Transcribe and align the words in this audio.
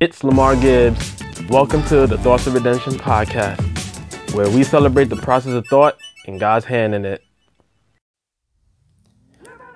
It's 0.00 0.22
Lamar 0.22 0.54
Gibbs. 0.54 1.12
Welcome 1.48 1.82
to 1.86 2.06
the 2.06 2.16
Thoughts 2.18 2.46
of 2.46 2.54
Redemption 2.54 2.92
podcast, 2.92 4.32
where 4.32 4.48
we 4.48 4.62
celebrate 4.62 5.06
the 5.06 5.16
process 5.16 5.54
of 5.54 5.66
thought 5.66 5.98
and 6.28 6.38
God's 6.38 6.64
hand 6.66 6.94
in 6.94 7.04
it. 7.04 7.20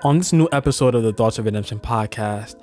On 0.05 0.19
this 0.19 0.33
new 0.33 0.49
episode 0.53 0.95
of 0.95 1.03
the 1.03 1.13
Thoughts 1.13 1.41
of 1.41 1.45
Redemption 1.47 1.81
podcast, 1.81 2.55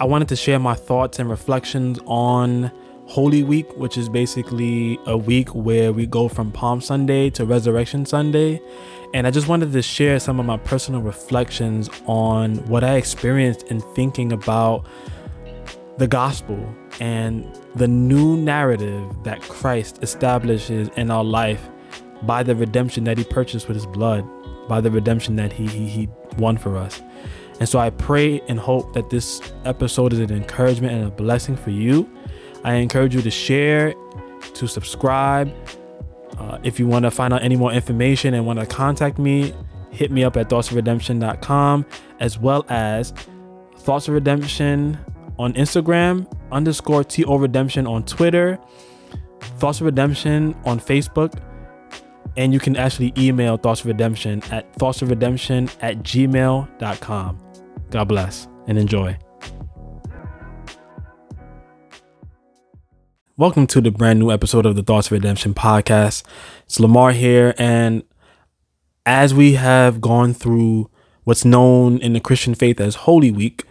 I 0.00 0.06
wanted 0.06 0.28
to 0.28 0.36
share 0.36 0.58
my 0.58 0.72
thoughts 0.72 1.18
and 1.18 1.28
reflections 1.28 1.98
on 2.06 2.72
Holy 3.04 3.42
Week, 3.42 3.70
which 3.76 3.98
is 3.98 4.08
basically 4.08 4.98
a 5.04 5.18
week 5.18 5.54
where 5.54 5.92
we 5.92 6.06
go 6.06 6.26
from 6.26 6.50
Palm 6.52 6.80
Sunday 6.80 7.28
to 7.30 7.44
Resurrection 7.44 8.06
Sunday. 8.06 8.62
And 9.12 9.26
I 9.26 9.30
just 9.30 9.46
wanted 9.46 9.72
to 9.72 9.82
share 9.82 10.18
some 10.18 10.40
of 10.40 10.46
my 10.46 10.56
personal 10.56 11.02
reflections 11.02 11.90
on 12.06 12.66
what 12.66 12.82
I 12.82 12.94
experienced 12.94 13.64
in 13.64 13.82
thinking 13.94 14.32
about 14.32 14.86
the 15.98 16.06
gospel 16.06 16.74
and 17.00 17.44
the 17.74 17.88
new 17.88 18.36
narrative 18.36 19.04
that 19.24 19.40
Christ 19.42 19.98
establishes 20.02 20.88
in 20.96 21.10
our 21.10 21.24
life 21.24 21.68
by 22.22 22.42
the 22.42 22.54
redemption 22.54 23.04
that 23.04 23.18
he 23.18 23.24
purchased 23.24 23.68
with 23.68 23.76
his 23.76 23.86
blood, 23.86 24.24
by 24.68 24.80
the 24.80 24.90
redemption 24.90 25.36
that 25.36 25.52
he, 25.52 25.66
he, 25.66 25.88
he 25.88 26.08
won 26.36 26.56
for 26.56 26.76
us. 26.76 27.02
And 27.60 27.68
so 27.68 27.80
I 27.80 27.90
pray 27.90 28.40
and 28.48 28.58
hope 28.58 28.92
that 28.94 29.10
this 29.10 29.40
episode 29.64 30.12
is 30.12 30.20
an 30.20 30.32
encouragement 30.32 30.92
and 30.92 31.04
a 31.04 31.10
blessing 31.10 31.56
for 31.56 31.70
you. 31.70 32.08
I 32.64 32.74
encourage 32.74 33.14
you 33.14 33.22
to 33.22 33.30
share, 33.30 33.94
to 34.54 34.66
subscribe. 34.68 35.52
Uh, 36.38 36.58
if 36.62 36.78
you 36.78 36.86
want 36.86 37.04
to 37.04 37.10
find 37.10 37.34
out 37.34 37.42
any 37.42 37.56
more 37.56 37.72
information 37.72 38.34
and 38.34 38.46
want 38.46 38.60
to 38.60 38.66
contact 38.66 39.18
me, 39.18 39.52
hit 39.90 40.12
me 40.12 40.22
up 40.22 40.36
at 40.36 40.48
thoughtsofredemption.com 40.48 41.86
as 42.20 42.38
well 42.38 42.64
as 42.68 43.12
Thoughts 43.78 44.06
of 44.06 44.14
Redemption 44.14 44.98
on 45.38 45.52
Instagram, 45.54 46.30
underscore 46.50 47.04
TO 47.04 47.38
Redemption 47.38 47.86
on 47.86 48.04
Twitter, 48.04 48.58
Thoughts 49.58 49.80
of 49.80 49.86
Redemption 49.86 50.56
on 50.64 50.80
Facebook, 50.80 51.40
and 52.36 52.52
you 52.52 52.58
can 52.58 52.76
actually 52.76 53.12
email 53.16 53.56
Thoughts 53.56 53.80
of 53.80 53.86
Redemption 53.86 54.42
at 54.50 54.72
thoughtsofredemption 54.74 55.74
at 55.80 55.98
gmail.com. 55.98 57.38
God 57.90 58.04
bless 58.04 58.48
and 58.66 58.78
enjoy. 58.78 59.16
Welcome 63.36 63.68
to 63.68 63.80
the 63.80 63.92
brand 63.92 64.18
new 64.18 64.32
episode 64.32 64.66
of 64.66 64.74
the 64.74 64.82
Thoughts 64.82 65.06
of 65.06 65.12
Redemption 65.12 65.54
podcast. 65.54 66.24
It's 66.64 66.80
Lamar 66.80 67.12
here, 67.12 67.54
and 67.56 68.02
as 69.06 69.32
we 69.32 69.52
have 69.52 70.00
gone 70.00 70.34
through 70.34 70.90
what's 71.22 71.44
known 71.44 71.98
in 71.98 72.12
the 72.14 72.20
Christian 72.20 72.56
faith 72.56 72.80
as 72.80 72.96
Holy 72.96 73.30
Week, 73.30 73.64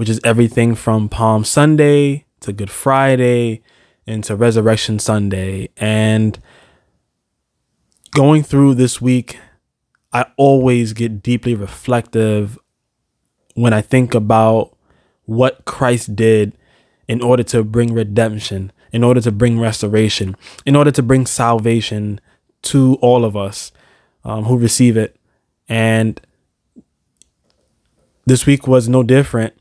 which 0.00 0.08
is 0.08 0.18
everything 0.24 0.74
from 0.74 1.10
Palm 1.10 1.44
Sunday 1.44 2.24
to 2.40 2.54
Good 2.54 2.70
Friday 2.70 3.60
into 4.06 4.34
Resurrection 4.34 4.98
Sunday. 4.98 5.68
And 5.76 6.38
going 8.12 8.42
through 8.42 8.76
this 8.76 9.02
week, 9.02 9.38
I 10.10 10.24
always 10.38 10.94
get 10.94 11.22
deeply 11.22 11.54
reflective 11.54 12.58
when 13.52 13.74
I 13.74 13.82
think 13.82 14.14
about 14.14 14.74
what 15.26 15.66
Christ 15.66 16.16
did 16.16 16.56
in 17.06 17.20
order 17.20 17.42
to 17.42 17.62
bring 17.62 17.92
redemption, 17.92 18.72
in 18.92 19.04
order 19.04 19.20
to 19.20 19.30
bring 19.30 19.60
restoration, 19.60 20.34
in 20.64 20.76
order 20.76 20.92
to 20.92 21.02
bring 21.02 21.26
salvation 21.26 22.22
to 22.62 22.94
all 23.02 23.26
of 23.26 23.36
us 23.36 23.70
um, 24.24 24.44
who 24.44 24.56
receive 24.56 24.96
it. 24.96 25.14
And 25.68 26.18
this 28.24 28.46
week 28.46 28.66
was 28.66 28.88
no 28.88 29.02
different. 29.02 29.59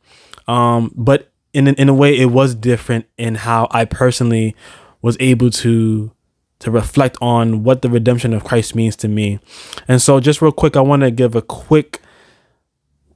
Um, 0.49 0.91
but 0.95 1.31
in 1.53 1.67
in 1.67 1.89
a 1.89 1.93
way, 1.93 2.17
it 2.17 2.31
was 2.31 2.55
different 2.55 3.05
in 3.17 3.35
how 3.35 3.67
I 3.69 3.85
personally 3.85 4.55
was 5.01 5.15
able 5.19 5.51
to 5.51 6.11
to 6.57 6.71
reflect 6.71 7.17
on 7.21 7.63
what 7.63 7.83
the 7.83 7.89
redemption 7.89 8.33
of 8.33 8.43
Christ 8.43 8.75
means 8.75 8.95
to 8.97 9.07
me. 9.07 9.39
And 9.87 10.01
so, 10.01 10.19
just 10.19 10.41
real 10.41 10.51
quick, 10.51 10.75
I 10.75 10.81
want 10.81 11.03
to 11.03 11.11
give 11.11 11.35
a 11.35 11.43
quick, 11.43 12.01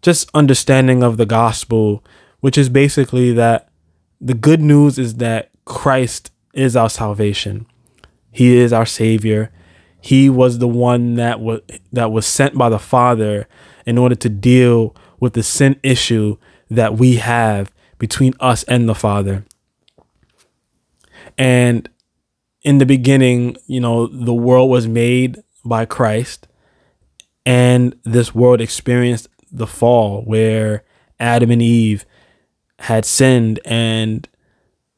just 0.04 0.30
understanding 0.36 1.02
of 1.02 1.18
the 1.18 1.26
gospel, 1.26 2.04
which 2.40 2.56
is 2.58 2.70
basically 2.70 3.34
that 3.34 3.70
the 4.22 4.36
good 4.36 4.62
news 4.62 5.00
is 5.00 5.16
that 5.16 5.50
Christ 5.66 6.32
is 6.54 6.76
our 6.76 6.90
salvation. 6.90 7.66
He 8.32 8.58
is 8.58 8.72
our 8.72 8.86
savior. 8.86 9.52
He 10.00 10.30
was 10.30 10.60
the 10.60 10.68
one 10.68 11.16
that 11.16 11.40
was 11.40 11.62
that 11.92 12.12
was 12.12 12.28
sent 12.28 12.56
by 12.56 12.70
the 12.70 12.80
Father 12.80 13.48
in 13.88 13.98
order 13.98 14.16
to 14.16 14.30
deal 14.30 14.96
with 15.20 15.34
the 15.34 15.42
sin 15.42 15.80
issue 15.82 16.38
that 16.76 16.98
we 16.98 17.18
have 17.18 17.72
between 17.98 18.34
us 18.40 18.64
and 18.64 18.88
the 18.88 18.96
Father. 18.96 19.46
And 21.38 21.90
in 22.62 22.78
the 22.78 22.86
beginning, 22.86 23.58
you 23.68 23.80
know, 23.80 24.08
the 24.08 24.34
world 24.34 24.70
was 24.70 24.88
made 24.88 25.44
by 25.66 25.86
Christ, 25.86 26.48
and 27.46 27.96
this 28.04 28.34
world 28.34 28.62
experienced 28.62 29.28
the 29.52 29.68
fall 29.68 30.22
where 30.24 30.84
Adam 31.20 31.52
and 31.52 31.62
Eve 31.62 32.06
had 32.80 33.06
sinned 33.06 33.60
and 33.64 34.28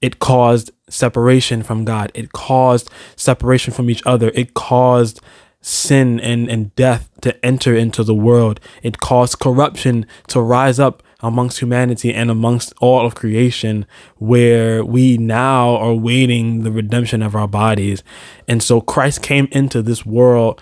it 0.01 0.19
caused 0.19 0.71
separation 0.89 1.63
from 1.63 1.85
God. 1.85 2.11
It 2.13 2.31
caused 2.31 2.89
separation 3.15 3.73
from 3.73 3.89
each 3.89 4.03
other. 4.05 4.31
It 4.33 4.53
caused 4.53 5.19
sin 5.61 6.19
and, 6.19 6.49
and 6.49 6.75
death 6.75 7.09
to 7.21 7.43
enter 7.45 7.75
into 7.75 8.03
the 8.03 8.13
world. 8.13 8.59
It 8.83 8.99
caused 8.99 9.39
corruption 9.39 10.05
to 10.27 10.41
rise 10.41 10.79
up 10.79 11.01
amongst 11.21 11.59
humanity 11.59 12.13
and 12.13 12.29
amongst 12.29 12.73
all 12.79 13.05
of 13.05 13.15
creation, 13.15 13.85
where 14.17 14.83
we 14.83 15.17
now 15.17 15.75
are 15.77 15.93
waiting 15.93 16.63
the 16.63 16.71
redemption 16.71 17.21
of 17.21 17.35
our 17.35 17.47
bodies. 17.47 18.03
And 18.47 18.61
so 18.61 18.81
Christ 18.81 19.21
came 19.21 19.47
into 19.51 19.81
this 19.81 20.05
world, 20.05 20.61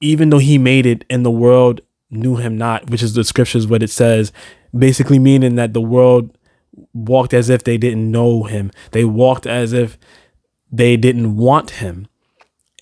even 0.00 0.30
though 0.30 0.38
he 0.38 0.58
made 0.58 0.86
it 0.86 1.04
and 1.10 1.24
the 1.24 1.30
world 1.30 1.80
knew 2.10 2.36
him 2.36 2.56
not, 2.56 2.90
which 2.90 3.02
is 3.02 3.14
the 3.14 3.24
scriptures 3.24 3.66
what 3.66 3.82
it 3.82 3.90
says, 3.90 4.32
basically 4.76 5.18
meaning 5.18 5.56
that 5.56 5.74
the 5.74 5.80
world 5.80 6.36
walked 6.94 7.34
as 7.34 7.48
if 7.48 7.64
they 7.64 7.78
didn't 7.78 8.10
know 8.10 8.44
him. 8.44 8.70
They 8.92 9.04
walked 9.04 9.46
as 9.46 9.72
if 9.72 9.98
they 10.70 10.96
didn't 10.96 11.36
want 11.36 11.70
him. 11.70 12.06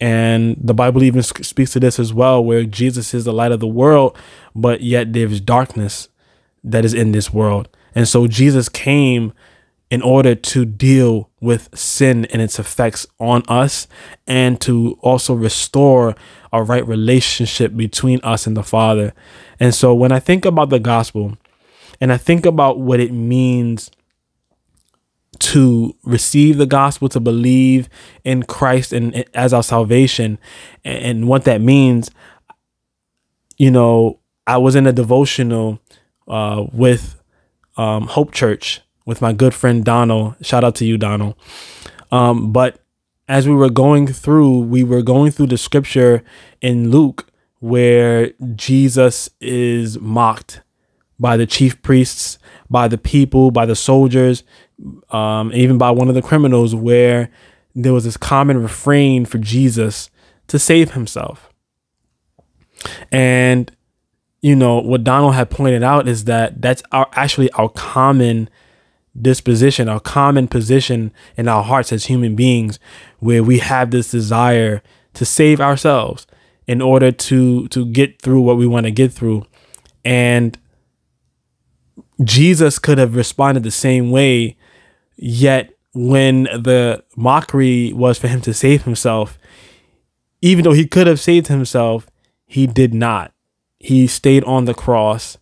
And 0.01 0.57
the 0.61 0.75
Bible 0.75 1.03
even 1.03 1.23
speaks 1.23 1.73
to 1.73 1.81
this 1.81 1.99
as 1.99 2.15
well, 2.15 2.45
where 2.45 2.65
Jesus 2.65 3.15
is 3.15 3.25
the 3.25 3.33
light 3.33 3.51
of 3.51 3.61
the 3.61 3.67
world, 3.67 4.17
but 4.55 4.81
yet 4.81 5.13
there's 5.13 5.41
darkness 5.41 6.09
that 6.65 6.85
is 6.85 6.95
in 6.95 7.13
this 7.13 7.33
world. 7.33 7.69
And 7.95 8.07
so 8.07 8.27
Jesus 8.27 8.69
came 8.69 9.33
in 9.91 10.03
order 10.03 10.35
to 10.35 10.65
deal 10.65 11.31
with 11.41 11.69
sin 11.77 12.27
and 12.27 12.43
its 12.43 12.59
effects 12.59 13.07
on 13.19 13.43
us 13.49 13.89
and 14.27 14.61
to 14.61 14.99
also 15.01 15.33
restore 15.33 16.15
a 16.53 16.63
right 16.63 16.87
relationship 16.87 17.75
between 17.75 18.21
us 18.23 18.47
and 18.47 18.57
the 18.57 18.63
Father. 18.63 19.15
And 19.59 19.75
so 19.75 19.95
when 19.95 20.13
I 20.13 20.21
think 20.21 20.45
about 20.45 20.69
the 20.69 20.79
gospel 20.79 21.39
and 22.01 22.13
I 22.13 22.19
think 22.19 22.45
about 22.45 22.79
what 22.79 23.01
it 23.01 23.13
means 23.13 23.91
to 25.39 25.95
receive 26.03 26.59
the 26.59 26.67
gospel, 26.67 27.09
to 27.09 27.21
believe 27.21 27.89
in 28.25 28.43
Christ 28.43 28.93
and 28.93 29.25
as 29.35 29.53
our 29.53 29.63
salvation 29.63 30.39
and 30.85 31.29
what 31.29 31.45
that 31.45 31.61
means, 31.61 32.11
you 33.57 33.71
know, 33.71 34.21
I 34.47 34.59
was 34.59 34.77
in 34.77 34.87
a 34.87 34.93
devotional 34.93 35.81
uh, 36.29 36.67
with 36.73 37.21
um, 37.77 38.07
Hope 38.07 38.33
Church 38.33 38.81
with 39.07 39.23
my 39.23 39.33
good 39.33 39.55
friend 39.55 39.85
Donald. 39.85 40.35
Shout 40.43 40.65
out 40.65 40.75
to 40.77 40.85
you, 40.85 40.99
Donald. 40.99 41.35
Um, 42.11 42.53
but 42.53 42.81
as 43.29 43.49
we 43.49 43.55
were 43.55 43.71
going 43.71 44.07
through, 44.07 44.61
we 44.61 44.85
were 44.85 45.03
going 45.03 45.31
through 45.31 45.49
the 45.49 45.59
scripture 45.59 46.23
in 46.61 46.91
Luke 46.91 47.31
where 47.61 48.33
Jesus 48.55 49.31
is 49.41 49.99
mocked 49.99 50.63
by 51.19 51.37
the 51.37 51.47
chief 51.47 51.81
priests, 51.83 52.39
by 52.71 52.87
the 52.87 52.99
people, 52.99 53.51
by 53.51 53.67
the 53.67 53.75
soldiers, 53.75 54.45
um, 55.11 55.51
even 55.53 55.79
by 55.79 55.91
one 55.91 56.09
of 56.09 56.15
the 56.15 56.23
criminals, 56.23 56.75
where 56.75 57.31
there 57.75 57.93
was 57.93 58.05
this 58.05 58.17
common 58.17 58.63
refrain 58.63 59.25
for 59.25 59.39
Jesus 59.39 60.11
to 60.47 60.59
save 60.59 60.93
himself. 60.93 61.53
And 63.11 63.73
you 64.41 64.55
know 64.55 64.79
what 64.81 65.05
Donald 65.05 65.35
had 65.35 65.51
pointed 65.51 65.83
out 65.83 66.07
is 66.07 66.25
that 66.25 66.61
that's 66.63 66.83
our 66.93 67.09
actually 67.13 67.51
our 67.53 67.69
common 67.69 68.49
disposition, 69.21 69.89
our 69.89 70.01
common 70.01 70.47
position 70.47 71.13
in 71.37 71.49
our 71.49 71.65
hearts 71.65 71.93
as 71.93 72.07
human 72.07 72.37
beings, 72.37 72.79
where 73.19 73.43
we 73.43 73.59
have 73.59 73.91
this 73.91 74.11
desire 74.11 74.83
to 75.15 75.25
save 75.25 75.61
ourselves 75.61 76.27
in 76.67 76.81
order 76.81 77.11
to 77.11 77.67
to 77.69 77.85
get 77.87 78.23
through 78.23 78.41
what 78.41 78.57
we 78.57 78.67
want 78.67 78.85
to 78.85 78.93
get 78.93 79.13
through, 79.13 79.45
and 80.05 80.59
Jesus 82.23 82.79
could 82.79 82.99
have 82.99 83.17
responded 83.17 83.63
the 83.63 83.71
same 83.71 84.11
way, 84.11 84.57
yet 85.17 85.73
when 85.95 86.45
the 86.45 87.03
mockery 87.17 87.93
was 87.93 88.19
for 88.19 88.29
him 88.29 88.41
to 88.43 88.55
save 88.55 88.85
himself, 88.85 89.39
even 90.43 90.63
though 90.63 90.73
he 90.73 90.87
could 90.87 91.07
have 91.07 91.19
saved 91.19 91.49
himself, 91.49 92.07
he 92.47 92.67
did 92.67 92.95
not 92.95 93.33
he 93.81 94.07
stayed 94.07 94.45
on 94.45 94.65
the 94.65 94.75
cross 94.75 95.39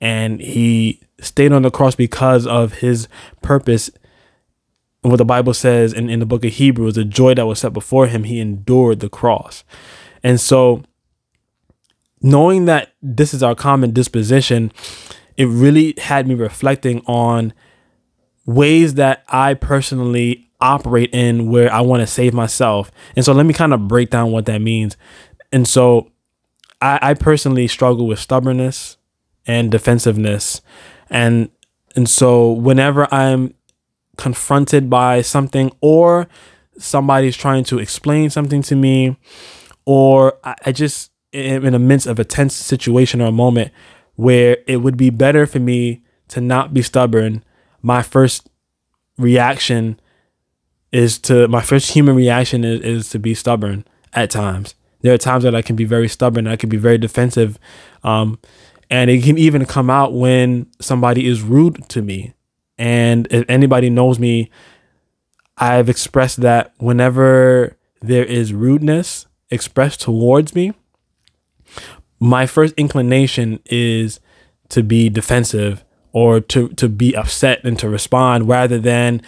and 0.00 0.40
he 0.40 1.00
stayed 1.20 1.52
on 1.52 1.62
the 1.62 1.70
cross 1.70 1.94
because 1.94 2.46
of 2.46 2.74
his 2.74 3.08
purpose 3.42 3.90
what 5.02 5.16
the 5.16 5.24
Bible 5.24 5.54
says 5.54 5.92
in, 5.92 6.10
in 6.10 6.18
the 6.18 6.26
book 6.26 6.44
of 6.44 6.52
Hebrews, 6.52 6.94
the 6.94 7.04
joy 7.04 7.34
that 7.34 7.46
was 7.46 7.60
set 7.60 7.72
before 7.72 8.06
him, 8.06 8.24
he 8.24 8.40
endured 8.40 9.00
the 9.00 9.08
cross. 9.08 9.64
And 10.22 10.40
so, 10.40 10.82
knowing 12.20 12.64
that 12.64 12.94
this 13.00 13.32
is 13.32 13.42
our 13.42 13.54
common 13.54 13.92
disposition, 13.92 14.72
it 15.36 15.46
really 15.46 15.94
had 15.98 16.26
me 16.26 16.34
reflecting 16.34 17.00
on 17.06 17.52
ways 18.44 18.94
that 18.94 19.24
I 19.28 19.54
personally 19.54 20.50
operate 20.60 21.10
in 21.14 21.48
where 21.48 21.72
I 21.72 21.80
want 21.80 22.00
to 22.00 22.06
save 22.06 22.34
myself. 22.34 22.90
And 23.14 23.24
so, 23.24 23.32
let 23.32 23.46
me 23.46 23.54
kind 23.54 23.72
of 23.72 23.86
break 23.86 24.10
down 24.10 24.32
what 24.32 24.46
that 24.46 24.60
means. 24.60 24.96
And 25.52 25.66
so, 25.66 26.10
I, 26.80 26.98
I 27.02 27.14
personally 27.14 27.68
struggle 27.68 28.06
with 28.06 28.18
stubbornness 28.18 28.96
and 29.46 29.70
defensiveness. 29.70 30.60
And 31.10 31.50
and 31.96 32.08
so 32.08 32.52
whenever 32.52 33.12
I'm 33.12 33.54
confronted 34.16 34.90
by 34.90 35.22
something 35.22 35.72
or 35.80 36.28
somebody's 36.78 37.36
trying 37.36 37.64
to 37.64 37.78
explain 37.78 38.30
something 38.30 38.62
to 38.62 38.76
me 38.76 39.16
or 39.84 40.38
I, 40.44 40.54
I 40.66 40.72
just 40.72 41.10
am 41.32 41.64
in 41.64 41.72
the 41.72 41.78
midst 41.78 42.06
of 42.06 42.18
a 42.18 42.24
tense 42.24 42.54
situation 42.54 43.20
or 43.20 43.26
a 43.26 43.32
moment 43.32 43.72
where 44.16 44.58
it 44.66 44.78
would 44.78 44.96
be 44.96 45.10
better 45.10 45.46
for 45.46 45.60
me 45.60 46.02
to 46.28 46.40
not 46.40 46.74
be 46.74 46.82
stubborn, 46.82 47.42
my 47.82 48.02
first 48.02 48.48
reaction 49.16 49.98
is 50.92 51.18
to 51.18 51.48
my 51.48 51.60
first 51.60 51.92
human 51.92 52.16
reaction 52.16 52.64
is, 52.64 52.80
is 52.80 53.10
to 53.10 53.18
be 53.18 53.34
stubborn 53.34 53.84
at 54.12 54.30
times. 54.30 54.74
There 55.00 55.14
are 55.14 55.18
times 55.18 55.44
that 55.44 55.54
I 55.54 55.62
can 55.62 55.76
be 55.76 55.84
very 55.84 56.08
stubborn, 56.08 56.46
I 56.46 56.56
can 56.56 56.68
be 56.68 56.76
very 56.76 56.98
defensive. 56.98 57.58
Um, 58.02 58.38
and 58.90 59.10
it 59.10 59.22
can 59.22 59.38
even 59.38 59.66
come 59.66 59.90
out 59.90 60.14
when 60.14 60.66
somebody 60.80 61.26
is 61.26 61.42
rude 61.42 61.88
to 61.90 62.02
me. 62.02 62.34
And 62.78 63.26
if 63.30 63.44
anybody 63.48 63.90
knows 63.90 64.18
me, 64.18 64.50
I've 65.56 65.88
expressed 65.88 66.40
that 66.40 66.72
whenever 66.78 67.76
there 68.00 68.24
is 68.24 68.52
rudeness 68.52 69.26
expressed 69.50 70.00
towards 70.00 70.54
me, 70.54 70.72
my 72.20 72.46
first 72.46 72.74
inclination 72.76 73.60
is 73.66 74.20
to 74.70 74.82
be 74.82 75.08
defensive 75.08 75.84
or 76.12 76.40
to, 76.40 76.68
to 76.70 76.88
be 76.88 77.16
upset 77.16 77.62
and 77.64 77.78
to 77.78 77.88
respond 77.88 78.48
rather 78.48 78.78
than 78.78 79.20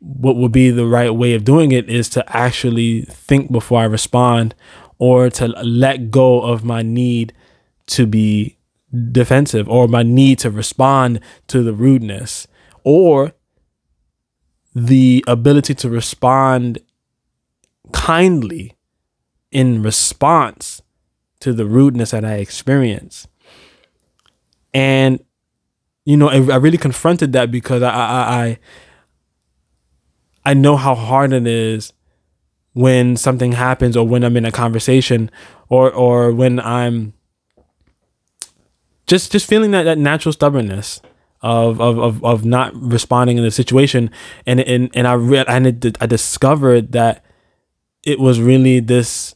what 0.00 0.36
would 0.36 0.52
be 0.52 0.70
the 0.70 0.86
right 0.86 1.14
way 1.14 1.34
of 1.34 1.44
doing 1.44 1.72
it 1.72 1.88
is 1.88 2.08
to 2.10 2.36
actually 2.36 3.02
think 3.02 3.50
before 3.50 3.80
I 3.80 3.84
respond 3.84 4.54
or 5.04 5.28
to 5.28 5.48
let 5.48 6.10
go 6.10 6.40
of 6.40 6.64
my 6.64 6.80
need 6.80 7.34
to 7.86 8.06
be 8.06 8.56
defensive 9.12 9.68
or 9.68 9.86
my 9.86 10.02
need 10.02 10.38
to 10.38 10.50
respond 10.50 11.20
to 11.46 11.62
the 11.62 11.74
rudeness 11.74 12.48
or 12.84 13.34
the 14.74 15.22
ability 15.28 15.74
to 15.74 15.90
respond 15.90 16.78
kindly 17.92 18.74
in 19.50 19.82
response 19.82 20.80
to 21.38 21.52
the 21.52 21.66
rudeness 21.66 22.12
that 22.12 22.24
I 22.24 22.36
experience. 22.36 23.28
And 24.72 25.22
you 26.06 26.16
know, 26.16 26.30
I, 26.30 26.36
I 26.36 26.56
really 26.56 26.78
confronted 26.78 27.34
that 27.34 27.50
because 27.50 27.82
I, 27.82 27.90
I 27.90 28.22
I 28.46 28.58
I 30.46 30.54
know 30.54 30.78
how 30.78 30.94
hard 30.94 31.34
it 31.34 31.46
is 31.46 31.92
when 32.74 33.16
something 33.16 33.52
happens 33.52 33.96
or 33.96 34.06
when 34.06 34.22
I'm 34.22 34.36
in 34.36 34.44
a 34.44 34.52
conversation 34.52 35.30
or 35.68 35.90
or 35.90 36.32
when 36.32 36.60
I'm 36.60 37.14
just 39.06 39.32
just 39.32 39.48
feeling 39.48 39.70
that, 39.70 39.84
that 39.84 39.98
natural 39.98 40.32
stubbornness 40.32 41.00
of, 41.40 41.80
of 41.80 41.98
of 41.98 42.24
of 42.24 42.44
not 42.44 42.74
responding 42.74 43.38
in 43.38 43.44
the 43.44 43.50
situation. 43.50 44.10
And 44.46 44.60
and 44.60 44.90
and 44.94 45.06
I 45.06 45.14
read 45.14 45.48
and 45.48 45.96
I 46.00 46.06
discovered 46.06 46.92
that 46.92 47.24
it 48.02 48.18
was 48.18 48.40
really 48.40 48.80
this 48.80 49.34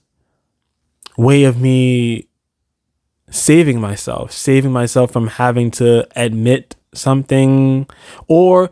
way 1.17 1.45
of 1.45 1.61
me 1.61 2.29
saving 3.31 3.81
myself, 3.81 4.33
saving 4.33 4.73
myself 4.73 5.11
from 5.11 5.27
having 5.27 5.71
to 5.73 6.07
admit 6.17 6.77
something 6.95 7.87
or 8.27 8.71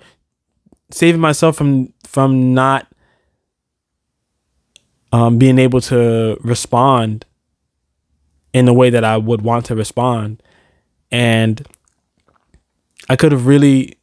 saving 0.91 1.21
myself 1.21 1.57
from 1.57 1.93
from 2.05 2.55
not 2.55 2.87
um, 5.17 5.39
being 5.39 5.59
able 5.59 5.81
to 5.81 6.37
respond 6.43 7.25
in 8.53 8.67
the 8.67 8.75
way 8.75 8.91
that 8.91 9.03
I 9.03 9.17
would 9.17 9.41
want 9.41 9.65
to 9.67 9.75
respond 9.75 10.43
and 11.11 11.67
I 13.09 13.17
could 13.17 13.33
have 13.33 13.47
really 13.47 13.95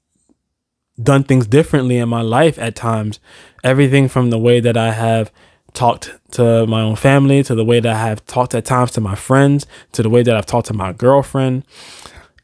done 1.01 1.23
things 1.23 1.45
differently 1.45 1.97
in 1.97 2.09
my 2.09 2.21
life 2.21 2.57
at 2.57 2.75
times. 2.75 3.19
Everything 3.63 4.07
from 4.07 4.31
the 4.31 4.39
way 4.39 4.59
that 4.59 4.75
I 4.75 4.91
have 4.91 5.31
talked 5.73 6.17
to 6.31 6.65
my 6.65 6.81
own 6.81 6.95
family, 6.95 7.43
to 7.43 7.53
the 7.53 7.65
way 7.65 7.79
that 7.79 7.93
I 7.93 7.99
have 7.99 8.25
talked 8.25 8.55
at 8.55 8.65
times 8.65 8.91
to 8.91 9.01
my 9.01 9.15
friends, 9.15 9.67
to 9.91 10.01
the 10.01 10.09
way 10.09 10.23
that 10.23 10.35
I've 10.35 10.47
talked 10.47 10.67
to 10.67 10.73
my 10.73 10.93
girlfriend. 10.93 11.63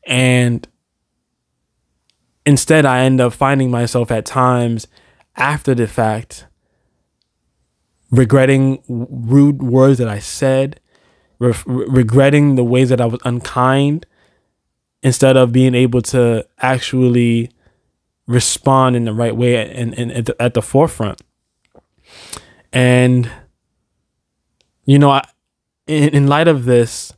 And 0.05 0.67
instead, 2.45 2.85
I 2.85 3.01
end 3.01 3.19
up 3.19 3.33
finding 3.33 3.71
myself 3.71 4.11
at 4.11 4.25
times 4.25 4.87
after 5.35 5.73
the 5.73 5.87
fact 5.87 6.45
regretting 8.11 8.83
rude 8.87 9.61
words 9.61 9.99
that 9.99 10.07
I 10.07 10.19
said, 10.19 10.79
re- 11.39 11.53
regretting 11.65 12.55
the 12.55 12.63
ways 12.63 12.89
that 12.89 13.01
I 13.01 13.05
was 13.05 13.19
unkind 13.25 14.05
instead 15.01 15.37
of 15.37 15.51
being 15.51 15.75
able 15.75 16.01
to 16.01 16.45
actually 16.59 17.51
respond 18.27 18.95
in 18.95 19.05
the 19.05 19.13
right 19.13 19.35
way 19.35 19.55
and, 19.71 19.97
and 19.97 20.11
at, 20.11 20.25
the, 20.27 20.41
at 20.41 20.53
the 20.53 20.61
forefront. 20.61 21.21
And, 22.71 23.29
you 24.85 24.99
know, 24.99 25.09
I, 25.09 25.23
in, 25.87 26.09
in 26.09 26.27
light 26.27 26.47
of 26.47 26.65
this, 26.65 27.13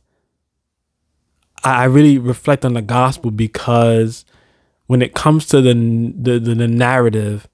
I, 1.64 1.84
really 1.84 2.18
reflect 2.18 2.64
on 2.64 2.72
the 2.74 2.82
gospel 2.82 3.30
because 3.30 4.24
when 4.86 5.02
it 5.02 5.14
comes 5.14 5.46
to 5.46 5.60
the, 5.60 5.74
the, 5.74 6.38
the, 6.38 6.54
the 6.54 6.68
narrative, 6.68 7.46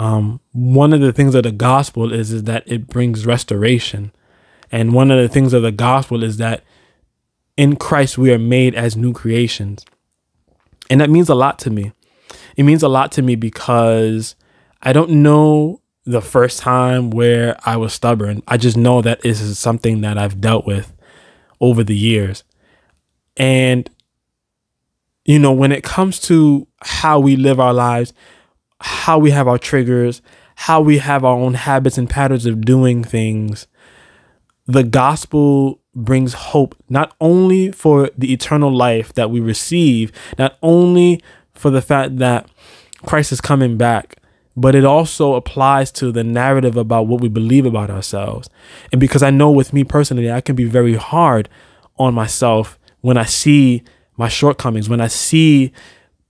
um, 0.00 0.40
one 0.52 0.94
of 0.94 1.02
the 1.02 1.12
things 1.12 1.34
of 1.34 1.42
the 1.42 1.52
gospel 1.52 2.10
is, 2.10 2.32
is 2.32 2.44
that 2.44 2.62
it 2.64 2.86
brings 2.86 3.26
restoration. 3.26 4.12
And 4.72 4.94
one 4.94 5.10
of 5.10 5.18
the 5.18 5.28
things 5.28 5.52
of 5.52 5.60
the 5.60 5.70
gospel 5.70 6.24
is 6.24 6.38
that 6.38 6.64
in 7.58 7.76
Christ, 7.76 8.16
we 8.16 8.32
are 8.32 8.38
made 8.38 8.74
as 8.74 8.96
new 8.96 9.12
creations. 9.12 9.84
And 10.88 11.02
that 11.02 11.10
means 11.10 11.28
a 11.28 11.34
lot 11.34 11.58
to 11.60 11.70
me. 11.70 11.92
It 12.56 12.62
means 12.62 12.82
a 12.82 12.88
lot 12.88 13.12
to 13.12 13.22
me 13.22 13.34
because 13.36 14.36
I 14.80 14.94
don't 14.94 15.10
know 15.10 15.82
the 16.06 16.22
first 16.22 16.60
time 16.60 17.10
where 17.10 17.58
I 17.66 17.76
was 17.76 17.92
stubborn. 17.92 18.42
I 18.48 18.56
just 18.56 18.78
know 18.78 19.02
that 19.02 19.20
this 19.20 19.42
is 19.42 19.58
something 19.58 20.00
that 20.00 20.16
I've 20.16 20.40
dealt 20.40 20.64
with 20.64 20.94
over 21.60 21.84
the 21.84 21.96
years. 21.96 22.42
And, 23.36 23.90
you 25.26 25.38
know, 25.38 25.52
when 25.52 25.72
it 25.72 25.84
comes 25.84 26.20
to 26.20 26.66
how 26.80 27.20
we 27.20 27.36
live 27.36 27.60
our 27.60 27.74
lives, 27.74 28.14
how 28.80 29.18
we 29.18 29.30
have 29.30 29.46
our 29.46 29.58
triggers, 29.58 30.22
how 30.56 30.80
we 30.80 30.98
have 30.98 31.24
our 31.24 31.36
own 31.36 31.54
habits 31.54 31.98
and 31.98 32.08
patterns 32.08 32.46
of 32.46 32.60
doing 32.62 33.04
things, 33.04 33.66
the 34.66 34.82
gospel 34.84 35.80
brings 35.94 36.32
hope 36.34 36.76
not 36.88 37.14
only 37.20 37.72
for 37.72 38.10
the 38.16 38.32
eternal 38.32 38.74
life 38.74 39.12
that 39.14 39.30
we 39.30 39.40
receive, 39.40 40.12
not 40.38 40.56
only 40.62 41.22
for 41.54 41.70
the 41.70 41.82
fact 41.82 42.18
that 42.18 42.48
Christ 43.04 43.32
is 43.32 43.40
coming 43.40 43.76
back, 43.76 44.16
but 44.56 44.74
it 44.74 44.84
also 44.84 45.34
applies 45.34 45.90
to 45.92 46.12
the 46.12 46.24
narrative 46.24 46.76
about 46.76 47.06
what 47.06 47.20
we 47.20 47.28
believe 47.28 47.66
about 47.66 47.90
ourselves. 47.90 48.48
And 48.92 49.00
because 49.00 49.22
I 49.22 49.30
know 49.30 49.50
with 49.50 49.72
me 49.72 49.84
personally, 49.84 50.30
I 50.30 50.40
can 50.40 50.54
be 50.54 50.64
very 50.64 50.94
hard 50.94 51.48
on 51.98 52.14
myself 52.14 52.78
when 53.00 53.16
I 53.16 53.24
see 53.24 53.82
my 54.16 54.28
shortcomings, 54.28 54.88
when 54.88 55.00
I 55.00 55.06
see 55.06 55.72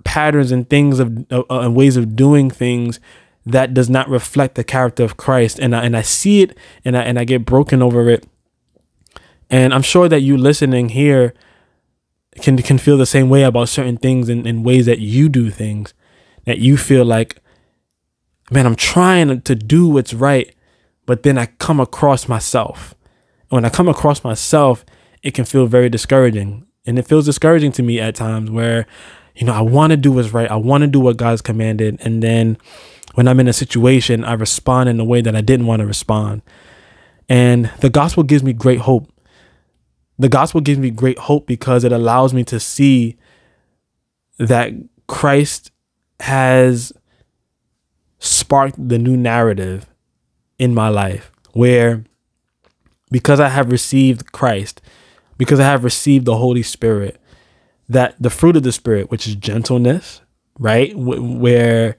patterns 0.05 0.53
and 0.53 0.69
things 0.69 0.99
of 0.99 1.27
uh, 1.31 1.43
and 1.49 1.75
ways 1.75 1.97
of 1.97 2.17
doing 2.17 2.51
things 2.51 3.01
that 3.47 3.75
does 3.75 3.89
not 3.89 4.09
reflect 4.09 4.55
the 4.55 4.65
character 4.65 5.03
of 5.03 5.17
Christ 5.17 5.59
and 5.59 5.75
I, 5.75 5.85
and 5.85 5.97
I 5.97 6.03
see 6.03 6.43
it 6.43 6.57
and 6.85 6.97
I 6.97 7.03
and 7.03 7.19
I 7.19 7.25
get 7.25 7.45
broken 7.45 7.83
over 7.83 8.09
it 8.09 8.27
and 9.49 9.75
I'm 9.75 9.83
sure 9.83 10.09
that 10.09 10.21
you 10.21 10.37
listening 10.37 10.91
here 10.91 11.35
can 12.41 12.57
can 12.59 12.79
feel 12.79 12.97
the 12.97 13.07
same 13.07 13.29
way 13.29 13.43
about 13.43 13.69
certain 13.69 13.97
things 13.97 14.29
and, 14.29 14.47
in 14.47 14.63
ways 14.63 14.87
that 14.87 15.01
you 15.01 15.29
do 15.29 15.51
things 15.51 15.95
that 16.45 16.59
you 16.59 16.77
feel 16.77 17.05
like, 17.05 17.37
man, 18.51 18.67
I'm 18.67 18.77
trying 18.77 19.41
to 19.41 19.55
do 19.55 19.89
what's 19.89 20.15
right, 20.15 20.55
but 21.07 21.23
then 21.23 21.39
I 21.39 21.47
come 21.47 21.81
across 21.81 22.29
myself. 22.29 22.95
And 23.51 23.57
when 23.57 23.65
I 23.65 23.69
come 23.69 23.89
across 23.89 24.25
myself, 24.25 24.85
it 25.23 25.33
can 25.33 25.45
feel 25.45 25.67
very 25.67 25.89
discouraging. 25.89 26.67
And 26.87 26.99
it 26.99 27.07
feels 27.07 27.27
discouraging 27.27 27.73
to 27.73 27.83
me 27.83 28.01
at 28.01 28.15
times 28.15 28.51
where, 28.51 28.87
you 29.41 29.47
know, 29.47 29.55
I 29.55 29.63
want 29.63 29.91
to 29.91 29.97
do 29.97 30.13
what's 30.13 30.33
right. 30.33 30.49
I 30.51 30.57
want 30.57 30.83
to 30.83 30.87
do 30.87 31.01
what 31.01 31.17
God's 31.17 31.43
commanded. 31.43 31.99
And 32.01 32.23
then 32.23 32.59
when 33.15 33.27
I'm 33.27 33.41
in 33.41 33.49
a 33.49 33.53
situation, 33.53 34.23
I 34.23 34.35
respond 34.35 34.89
in 34.89 35.01
a 35.01 35.05
way 35.05 35.21
that 35.23 35.35
I 35.35 35.41
didn't 35.41 35.67
want 35.67 35.81
to 35.81 35.87
respond. 35.87 36.43
And 37.29 37.71
the 37.81 37.91
gospel 37.91 38.23
gives 38.23 38.45
me 38.45 38.53
great 38.53 38.81
hope 38.81 39.11
the 40.21 40.29
gospel 40.29 40.61
gives 40.61 40.79
me 40.79 40.91
great 40.91 41.19
hope 41.19 41.47
because 41.47 41.83
it 41.83 41.93
allows 41.93 42.35
me 42.35 42.45
to 42.45 42.61
see 42.61 43.17
that 44.39 44.71
Christ 45.07 45.73
has 46.21 46.93
sparked 48.19 48.77
the 48.89 48.99
new 48.99 49.17
narrative 49.17 49.87
in 50.59 50.75
my 50.75 50.91
life 50.91 51.33
where 51.55 52.05
because 53.11 53.41
I 53.41 53.49
have 53.49 53.73
received 53.73 54.31
Christ, 54.31 54.83
because 55.39 55.59
I 55.59 55.65
have 55.65 55.85
received 55.85 56.27
the 56.27 56.37
Holy 56.37 56.63
Spirit, 56.63 57.19
that 57.91 58.15
the 58.21 58.31
fruit 58.31 58.57
of 58.57 58.63
the 58.63 58.73
Spirit, 58.73 59.11
which 59.11 59.27
is 59.27 59.35
gentleness, 59.35 60.21
right? 60.59 60.97
where 60.97 61.97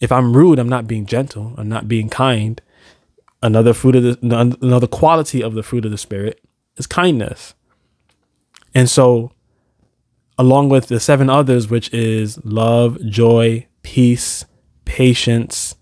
if 0.00 0.12
I'm 0.12 0.36
rude, 0.36 0.58
I'm 0.60 0.68
not 0.68 0.86
being 0.86 1.06
gentle, 1.06 1.54
I'm 1.58 1.68
not 1.68 1.88
being 1.88 2.08
kind. 2.08 2.62
Another 3.42 3.74
fruit 3.74 3.96
of 3.96 4.02
the 4.02 4.56
another 4.62 4.86
quality 4.86 5.42
of 5.42 5.54
the 5.54 5.62
fruit 5.62 5.84
of 5.84 5.90
the 5.90 5.98
Spirit 5.98 6.40
is 6.76 6.86
kindness. 6.86 7.54
And 8.74 8.88
so, 8.88 9.32
along 10.38 10.68
with 10.68 10.86
the 10.86 11.00
seven 11.00 11.28
others, 11.28 11.68
which 11.68 11.92
is 11.92 12.42
love, 12.44 12.98
joy, 13.06 13.66
peace, 13.82 14.44
patience, 14.84 15.74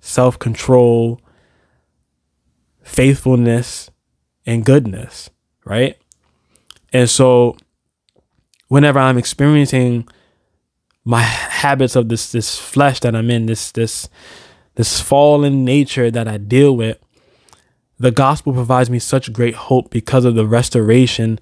self 0.00 0.38
control, 0.38 1.20
faithfulness, 2.82 3.90
and 4.46 4.64
goodness, 4.64 5.30
right? 5.64 5.96
And 6.92 7.10
so, 7.10 7.56
whenever 8.70 9.00
I'm 9.00 9.18
experiencing 9.18 10.08
my 11.04 11.22
habits 11.22 11.96
of 11.96 12.08
this 12.08 12.30
this 12.32 12.56
flesh 12.56 13.00
that 13.00 13.14
I'm 13.16 13.30
in, 13.30 13.46
this 13.46 13.72
this 13.72 14.08
this 14.76 15.00
fallen 15.00 15.64
nature 15.64 16.10
that 16.10 16.28
I 16.28 16.38
deal 16.38 16.74
with, 16.74 16.98
the 17.98 18.12
gospel 18.12 18.52
provides 18.52 18.88
me 18.88 19.00
such 19.00 19.32
great 19.32 19.54
hope 19.54 19.90
because 19.90 20.24
of 20.24 20.36
the 20.36 20.46
restoration 20.46 21.40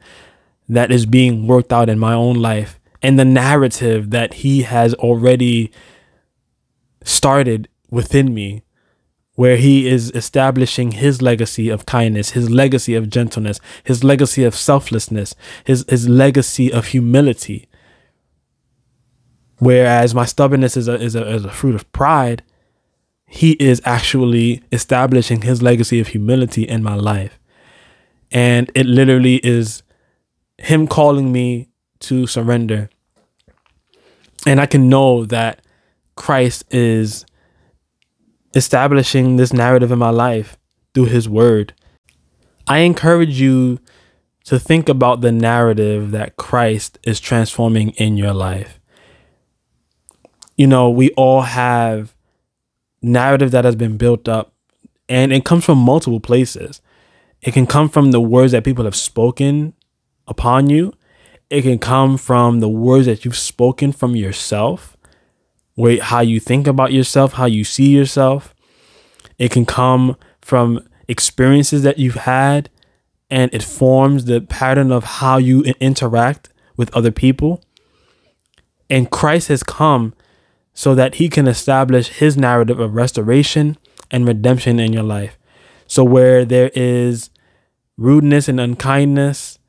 that 0.68 0.90
is 0.90 1.06
being 1.06 1.46
worked 1.46 1.72
out 1.72 1.88
in 1.88 1.98
my 1.98 2.14
own 2.14 2.36
life 2.36 2.80
and 3.02 3.18
the 3.18 3.24
narrative 3.24 4.10
that 4.10 4.34
he 4.34 4.62
has 4.62 4.94
already 4.94 5.70
started 7.04 7.68
within 7.90 8.34
me 8.34 8.62
where 9.38 9.56
he 9.56 9.86
is 9.86 10.10
establishing 10.16 10.90
his 10.90 11.22
legacy 11.22 11.68
of 11.68 11.86
kindness, 11.86 12.30
his 12.30 12.50
legacy 12.50 12.96
of 12.96 13.08
gentleness, 13.08 13.60
his 13.84 14.02
legacy 14.02 14.42
of 14.42 14.52
selflessness, 14.52 15.36
his, 15.62 15.84
his 15.88 16.08
legacy 16.08 16.72
of 16.72 16.86
humility. 16.86 17.68
Whereas 19.58 20.12
my 20.12 20.24
stubbornness 20.24 20.76
is 20.76 20.88
a, 20.88 21.00
is, 21.00 21.14
a, 21.14 21.24
is 21.32 21.44
a 21.44 21.52
fruit 21.52 21.76
of 21.76 21.92
pride, 21.92 22.42
he 23.28 23.52
is 23.60 23.80
actually 23.84 24.60
establishing 24.72 25.42
his 25.42 25.62
legacy 25.62 26.00
of 26.00 26.08
humility 26.08 26.64
in 26.64 26.82
my 26.82 26.96
life. 26.96 27.38
And 28.32 28.72
it 28.74 28.86
literally 28.86 29.36
is 29.46 29.84
him 30.58 30.88
calling 30.88 31.30
me 31.30 31.68
to 32.00 32.26
surrender. 32.26 32.90
And 34.44 34.60
I 34.60 34.66
can 34.66 34.88
know 34.88 35.24
that 35.26 35.62
Christ 36.16 36.64
is 36.74 37.24
establishing 38.54 39.36
this 39.36 39.52
narrative 39.52 39.92
in 39.92 39.98
my 39.98 40.10
life 40.10 40.56
through 40.94 41.06
his 41.06 41.28
word. 41.28 41.74
I 42.66 42.78
encourage 42.78 43.40
you 43.40 43.78
to 44.44 44.58
think 44.58 44.88
about 44.88 45.20
the 45.20 45.32
narrative 45.32 46.10
that 46.10 46.36
Christ 46.36 46.98
is 47.04 47.20
transforming 47.20 47.90
in 47.90 48.16
your 48.16 48.32
life. 48.32 48.80
You 50.56 50.66
know, 50.66 50.90
we 50.90 51.10
all 51.10 51.42
have 51.42 52.14
narrative 53.00 53.50
that 53.52 53.64
has 53.64 53.76
been 53.76 53.96
built 53.96 54.28
up 54.28 54.52
and 55.08 55.32
it 55.32 55.44
comes 55.44 55.64
from 55.64 55.78
multiple 55.78 56.20
places. 56.20 56.82
It 57.40 57.52
can 57.52 57.66
come 57.66 57.88
from 57.88 58.10
the 58.10 58.20
words 58.20 58.52
that 58.52 58.64
people 58.64 58.84
have 58.84 58.96
spoken 58.96 59.72
upon 60.26 60.68
you. 60.68 60.92
It 61.48 61.62
can 61.62 61.78
come 61.78 62.18
from 62.18 62.60
the 62.60 62.68
words 62.68 63.06
that 63.06 63.24
you've 63.24 63.36
spoken 63.36 63.92
from 63.92 64.14
yourself, 64.14 64.96
where 65.78 66.02
how 66.02 66.18
you 66.18 66.40
think 66.40 66.66
about 66.66 66.92
yourself, 66.92 67.34
how 67.34 67.46
you 67.46 67.62
see 67.62 67.90
yourself. 67.90 68.52
It 69.38 69.52
can 69.52 69.64
come 69.64 70.16
from 70.42 70.84
experiences 71.06 71.84
that 71.84 72.00
you've 72.00 72.16
had, 72.16 72.68
and 73.30 73.48
it 73.54 73.62
forms 73.62 74.24
the 74.24 74.40
pattern 74.40 74.90
of 74.90 75.04
how 75.04 75.36
you 75.36 75.62
interact 75.78 76.48
with 76.76 76.92
other 76.96 77.12
people. 77.12 77.62
And 78.90 79.08
Christ 79.08 79.46
has 79.48 79.62
come 79.62 80.14
so 80.74 80.96
that 80.96 81.16
he 81.16 81.28
can 81.28 81.46
establish 81.46 82.08
his 82.08 82.36
narrative 82.36 82.80
of 82.80 82.96
restoration 82.96 83.78
and 84.10 84.26
redemption 84.26 84.80
in 84.80 84.92
your 84.92 85.04
life. 85.04 85.38
So, 85.86 86.02
where 86.02 86.44
there 86.44 86.72
is 86.74 87.30
rudeness 87.96 88.48
and 88.48 88.58
unkindness, 88.58 89.60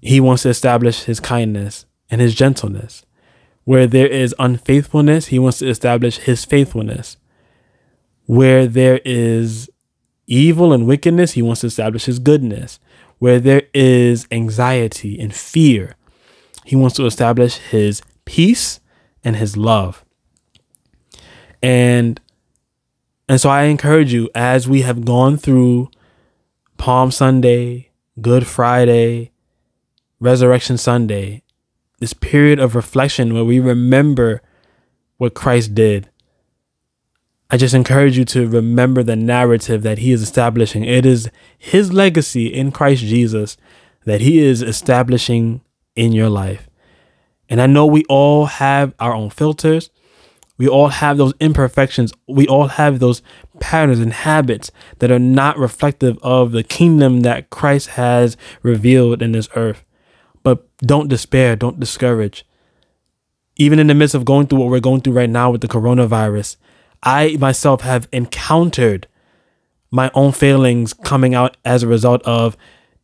he 0.00 0.20
wants 0.20 0.44
to 0.44 0.50
establish 0.50 1.02
his 1.02 1.18
kindness 1.18 1.84
and 2.08 2.20
his 2.20 2.32
gentleness. 2.32 3.04
Where 3.64 3.86
there 3.86 4.06
is 4.06 4.34
unfaithfulness, 4.38 5.26
he 5.26 5.38
wants 5.38 5.58
to 5.58 5.68
establish 5.68 6.18
his 6.18 6.44
faithfulness. 6.44 7.16
Where 8.26 8.66
there 8.66 9.00
is 9.04 9.70
evil 10.26 10.72
and 10.72 10.86
wickedness, 10.86 11.32
he 11.32 11.42
wants 11.42 11.60
to 11.60 11.66
establish 11.66 12.04
his 12.06 12.18
goodness. 12.18 12.78
Where 13.18 13.38
there 13.38 13.62
is 13.74 14.26
anxiety 14.30 15.20
and 15.20 15.34
fear, 15.34 15.96
he 16.64 16.76
wants 16.76 16.96
to 16.96 17.06
establish 17.06 17.56
his 17.56 18.02
peace 18.24 18.80
and 19.22 19.36
his 19.36 19.56
love. 19.56 20.04
And 21.62 22.20
and 23.28 23.40
so 23.40 23.48
I 23.48 23.64
encourage 23.64 24.12
you 24.12 24.28
as 24.34 24.68
we 24.68 24.82
have 24.82 25.04
gone 25.04 25.36
through 25.36 25.90
Palm 26.78 27.10
Sunday, 27.12 27.90
Good 28.20 28.46
Friday, 28.46 29.30
Resurrection 30.18 30.76
Sunday, 30.76 31.42
this 32.00 32.12
period 32.12 32.58
of 32.58 32.74
reflection 32.74 33.32
where 33.32 33.44
we 33.44 33.60
remember 33.60 34.42
what 35.18 35.34
Christ 35.34 35.74
did. 35.74 36.08
I 37.50 37.56
just 37.56 37.74
encourage 37.74 38.16
you 38.16 38.24
to 38.26 38.48
remember 38.48 39.02
the 39.02 39.16
narrative 39.16 39.82
that 39.82 39.98
he 39.98 40.12
is 40.12 40.22
establishing. 40.22 40.84
It 40.84 41.04
is 41.04 41.30
his 41.58 41.92
legacy 41.92 42.46
in 42.46 42.72
Christ 42.72 43.02
Jesus 43.02 43.56
that 44.04 44.20
he 44.20 44.38
is 44.38 44.62
establishing 44.62 45.60
in 45.94 46.12
your 46.12 46.30
life. 46.30 46.68
And 47.48 47.60
I 47.60 47.66
know 47.66 47.84
we 47.84 48.04
all 48.08 48.46
have 48.46 48.94
our 48.98 49.12
own 49.12 49.30
filters. 49.30 49.90
We 50.56 50.68
all 50.68 50.88
have 50.88 51.16
those 51.18 51.34
imperfections. 51.40 52.12
We 52.28 52.46
all 52.46 52.68
have 52.68 52.98
those 52.98 53.22
patterns 53.58 53.98
and 53.98 54.12
habits 54.12 54.70
that 55.00 55.10
are 55.10 55.18
not 55.18 55.58
reflective 55.58 56.18
of 56.22 56.52
the 56.52 56.62
kingdom 56.62 57.20
that 57.22 57.50
Christ 57.50 57.88
has 57.90 58.36
revealed 58.62 59.22
in 59.22 59.32
this 59.32 59.48
earth. 59.56 59.84
But 60.42 60.66
don't 60.78 61.08
despair, 61.08 61.56
don't 61.56 61.80
discourage. 61.80 62.44
Even 63.56 63.78
in 63.78 63.88
the 63.88 63.94
midst 63.94 64.14
of 64.14 64.24
going 64.24 64.46
through 64.46 64.60
what 64.60 64.70
we're 64.70 64.80
going 64.80 65.02
through 65.02 65.12
right 65.12 65.28
now 65.28 65.50
with 65.50 65.60
the 65.60 65.68
coronavirus, 65.68 66.56
I 67.02 67.36
myself 67.38 67.82
have 67.82 68.08
encountered 68.12 69.06
my 69.90 70.10
own 70.14 70.32
failings 70.32 70.92
coming 70.92 71.34
out 71.34 71.56
as 71.64 71.82
a 71.82 71.88
result 71.88 72.22
of 72.22 72.56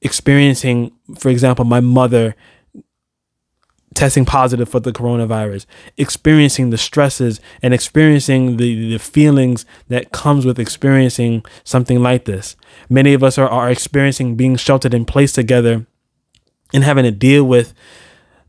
experiencing, 0.03 0.93
for 1.19 1.31
example, 1.31 1.65
my 1.65 1.81
mother 1.81 2.35
testing 3.95 4.27
positive 4.27 4.69
for 4.69 4.79
the 4.79 4.93
coronavirus, 4.93 5.67
experiencing 5.97 6.71
the 6.71 6.79
stresses 6.79 7.41
and 7.63 7.73
experiencing 7.75 8.59
the, 8.59 8.93
the 8.93 8.99
feelings 8.99 9.65
that 9.89 10.13
comes 10.13 10.45
with 10.45 10.59
experiencing 10.59 11.45
something 11.65 12.03
like 12.03 12.27
this. 12.27 12.57
Many 12.89 13.15
of 13.15 13.25
us 13.25 13.39
are, 13.39 13.49
are 13.49 13.71
experiencing 13.71 14.37
being 14.37 14.57
sheltered 14.57 14.95
in 14.95 15.07
place 15.07 15.33
together 15.33 15.87
and 16.77 16.85
having 16.85 17.05
to 17.05 17.11
deal 17.11 17.43
with 17.43 17.73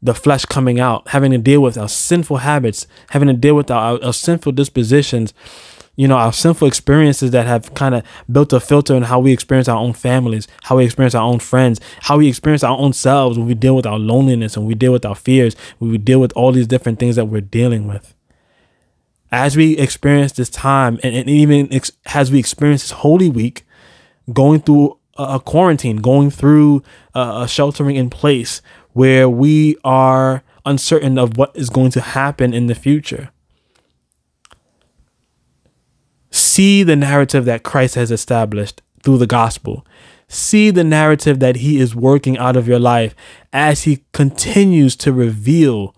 the 0.01 0.13
flesh 0.13 0.43
coming 0.43 0.81
out, 0.81 1.07
having 1.07 1.31
to 1.31 1.37
deal 1.37 1.61
with 1.61 1.77
our 1.77 1.87
sinful 1.87 2.37
habits, 2.37 2.85
having 3.11 3.29
to 3.29 3.33
deal 3.33 3.55
with 3.55 3.71
our, 3.71 4.03
our 4.03 4.11
sinful 4.11 4.51
dispositions, 4.51 5.33
you 5.95 6.09
know, 6.09 6.17
our 6.17 6.33
sinful 6.33 6.67
experiences 6.67 7.31
that 7.31 7.47
have 7.47 7.73
kind 7.73 7.95
of 7.95 8.03
built 8.29 8.51
a 8.51 8.59
filter 8.59 8.95
in 8.95 9.03
how 9.03 9.17
we 9.17 9.31
experience 9.31 9.69
our 9.69 9.77
own 9.77 9.93
families, 9.93 10.45
how 10.63 10.75
we 10.75 10.83
experience 10.83 11.15
our 11.15 11.23
own 11.23 11.39
friends, 11.39 11.79
how 12.01 12.17
we 12.17 12.27
experience 12.27 12.65
our 12.65 12.77
own 12.77 12.91
selves 12.91 13.37
when 13.37 13.47
we 13.47 13.53
deal 13.53 13.77
with 13.77 13.85
our 13.85 13.97
loneliness 13.97 14.57
and 14.57 14.67
we 14.67 14.75
deal 14.75 14.91
with 14.91 15.05
our 15.05 15.15
fears, 15.15 15.55
when 15.77 15.89
we 15.89 15.97
deal 15.97 16.19
with 16.19 16.33
all 16.33 16.51
these 16.51 16.67
different 16.67 16.99
things 16.99 17.15
that 17.15 17.25
we're 17.25 17.39
dealing 17.39 17.87
with. 17.87 18.13
As 19.31 19.55
we 19.55 19.77
experience 19.77 20.33
this 20.33 20.49
time, 20.49 20.99
and, 21.01 21.15
and 21.15 21.29
even 21.29 21.71
ex- 21.73 21.93
as 22.13 22.29
we 22.29 22.39
experience 22.39 22.81
this 22.81 22.91
Holy 22.91 23.29
Week, 23.29 23.65
going 24.33 24.59
through 24.59 24.97
a 25.17 25.39
quarantine, 25.39 25.97
going 25.97 26.29
through 26.29 26.83
a 27.13 27.47
sheltering 27.47 27.95
in 27.95 28.09
place 28.09 28.61
where 28.93 29.29
we 29.29 29.77
are 29.83 30.43
uncertain 30.65 31.17
of 31.17 31.37
what 31.37 31.55
is 31.55 31.69
going 31.69 31.91
to 31.91 32.01
happen 32.01 32.53
in 32.53 32.67
the 32.67 32.75
future. 32.75 33.29
See 36.29 36.83
the 36.83 36.95
narrative 36.95 37.45
that 37.45 37.63
Christ 37.63 37.95
has 37.95 38.11
established 38.11 38.81
through 39.03 39.17
the 39.17 39.27
gospel. 39.27 39.85
See 40.27 40.71
the 40.71 40.83
narrative 40.83 41.39
that 41.39 41.57
he 41.57 41.79
is 41.79 41.95
working 41.95 42.37
out 42.37 42.57
of 42.57 42.67
your 42.67 42.79
life 42.79 43.15
as 43.53 43.83
he 43.83 44.03
continues 44.11 44.95
to 44.97 45.13
reveal 45.13 45.95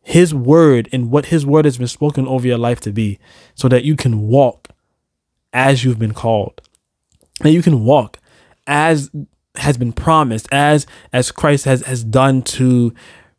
his 0.00 0.34
word 0.34 0.88
and 0.90 1.10
what 1.10 1.26
his 1.26 1.44
word 1.44 1.66
has 1.66 1.76
been 1.76 1.88
spoken 1.88 2.26
over 2.26 2.46
your 2.46 2.56
life 2.56 2.80
to 2.80 2.92
be 2.92 3.18
so 3.54 3.68
that 3.68 3.84
you 3.84 3.94
can 3.94 4.22
walk 4.22 4.68
as 5.52 5.84
you've 5.84 5.98
been 5.98 6.14
called 6.14 6.62
that 7.40 7.52
you 7.52 7.62
can 7.62 7.84
walk 7.84 8.18
as 8.66 9.10
has 9.56 9.76
been 9.76 9.92
promised, 9.92 10.48
as 10.52 10.86
as 11.12 11.30
Christ 11.30 11.64
has 11.64 11.82
has 11.82 12.04
done 12.04 12.42
to 12.42 12.94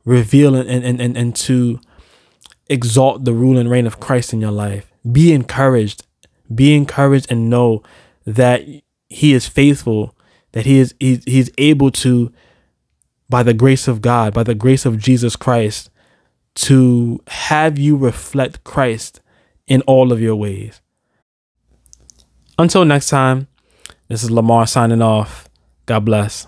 reveal 0.06 0.56
and 0.56 0.70
and, 0.70 1.02
and, 1.02 1.18
and 1.18 1.36
to 1.38 1.80
exalt 2.70 3.26
the 3.26 3.34
rule 3.34 3.58
and 3.58 3.70
reign 3.70 3.88
of 3.88 4.00
Christ 4.00 4.34
in 4.34 4.42
your 4.42 4.52
life. 4.52 4.92
be 5.10 5.34
encouraged. 5.34 6.06
Be 6.54 6.76
encouraged 6.76 7.32
and 7.32 7.50
know 7.50 7.84
that 8.26 8.64
he 9.08 9.34
is 9.34 9.48
faithful, 9.48 10.16
that 10.52 10.66
he 10.66 10.80
is 10.80 10.96
he, 11.00 11.22
he's 11.26 11.52
able 11.58 11.92
to 11.92 12.32
by 13.30 13.44
the 13.44 13.54
grace 13.54 13.88
of 13.88 14.02
God, 14.02 14.34
by 14.34 14.44
the 14.44 14.56
grace 14.56 14.86
of 14.86 14.98
Jesus 14.98 15.36
Christ, 15.36 15.92
to 16.56 17.22
have 17.28 17.78
you 17.78 17.96
reflect 17.96 18.64
Christ 18.64 19.22
in 19.68 19.82
all 19.84 20.12
of 20.12 20.20
your 20.20 20.36
ways. 20.36 20.82
Until 22.58 22.84
next 22.84 23.10
time, 23.10 23.48
this 24.10 24.24
is 24.24 24.32
Lamar 24.32 24.68
signing 24.68 25.02
off. 25.02 25.48
God 25.86 26.04
bless. 26.04 26.48